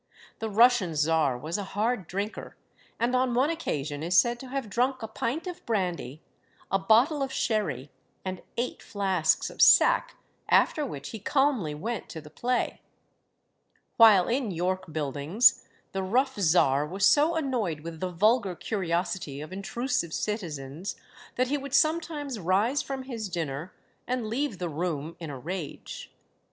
The 0.39 0.49
Russian 0.49 0.95
czar 0.95 1.37
was 1.37 1.59
a 1.59 1.63
hard 1.77 2.07
drinker, 2.07 2.57
and 2.99 3.15
on 3.15 3.35
one 3.35 3.51
occasion 3.51 4.01
is 4.01 4.17
said 4.17 4.39
to 4.39 4.47
have 4.47 4.67
drunk 4.67 5.03
a 5.03 5.07
pint 5.07 5.45
of 5.45 5.63
brandy, 5.63 6.23
a 6.71 6.79
bottle 6.79 7.21
of 7.21 7.31
sherry, 7.31 7.91
and 8.25 8.41
eight 8.57 8.81
flasks 8.81 9.51
of 9.51 9.61
sack, 9.61 10.15
after 10.49 10.83
which 10.87 11.09
he 11.09 11.19
calmly 11.19 11.75
went 11.75 12.09
to 12.09 12.19
the 12.19 12.31
play. 12.31 12.81
While 13.97 14.27
in 14.27 14.49
York 14.49 14.91
Buildings, 14.91 15.67
the 15.91 16.01
rough 16.01 16.35
czar 16.35 16.83
was 16.83 17.05
so 17.05 17.35
annoyed 17.35 17.81
with 17.81 17.99
the 17.99 18.09
vulgar 18.09 18.55
curiosity 18.55 19.39
of 19.39 19.53
intrusive 19.53 20.15
citizens, 20.15 20.95
that 21.35 21.49
he 21.49 21.59
would 21.59 21.75
sometimes 21.75 22.39
rise 22.39 22.81
from 22.81 23.03
his 23.03 23.29
dinner 23.29 23.71
and 24.07 24.25
leave 24.25 24.57
the 24.57 24.67
room 24.67 25.15
in 25.19 25.29
a 25.29 25.37
rage. 25.37 26.11